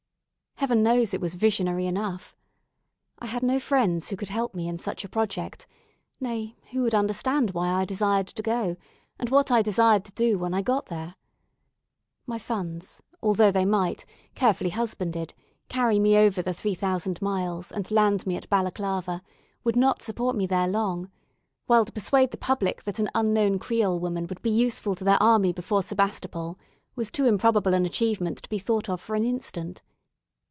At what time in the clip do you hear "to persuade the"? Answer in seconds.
21.85-22.37